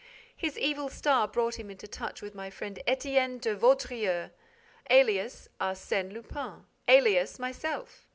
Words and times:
His 0.35 0.57
evil 0.57 0.89
star 0.89 1.27
brought 1.27 1.59
him 1.59 1.69
into 1.69 1.87
touch 1.87 2.23
with 2.23 2.33
my 2.33 2.49
friend 2.49 2.81
Étienne 2.87 3.39
de 3.39 3.55
Vaudreix, 3.55 4.31
alias 4.89 5.47
Arsène 5.59 6.11
Lupin, 6.11 6.65
alias 6.87 7.37
myself. 7.37 8.07